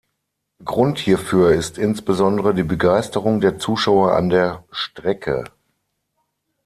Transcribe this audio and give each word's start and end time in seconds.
Grund 0.65 0.97
hierfür 0.97 1.51
ist 1.51 1.77
insbesondere 1.77 2.55
die 2.55 2.63
Begeisterung 2.63 3.39
der 3.39 3.59
Zuschauer 3.59 4.13
an 4.13 4.29
der 4.29 4.63
Strecke. 4.71 5.43